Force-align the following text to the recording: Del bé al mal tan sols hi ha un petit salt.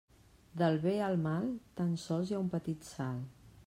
Del 0.61 0.79
bé 0.85 0.93
al 1.09 1.19
mal 1.27 1.47
tan 1.81 1.95
sols 2.07 2.31
hi 2.35 2.39
ha 2.39 2.43
un 2.47 2.53
petit 2.59 2.93
salt. 2.95 3.43